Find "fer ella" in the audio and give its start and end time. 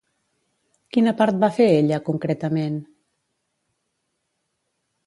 1.59-2.01